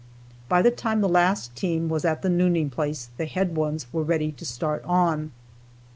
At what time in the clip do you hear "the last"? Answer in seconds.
1.01-1.55